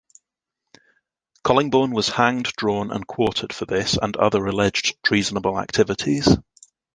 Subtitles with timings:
[1.43, 6.27] Collingbourne was hanged, drawn and quartered for this and other alleged treasonable activities.